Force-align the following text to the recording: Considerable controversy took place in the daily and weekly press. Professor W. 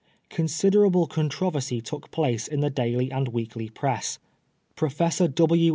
Considerable 0.31 1.05
controversy 1.05 1.79
took 1.79 2.09
place 2.09 2.47
in 2.47 2.61
the 2.61 2.71
daily 2.71 3.11
and 3.11 3.27
weekly 3.27 3.69
press. 3.69 4.17
Professor 4.75 5.27
W. 5.27 5.69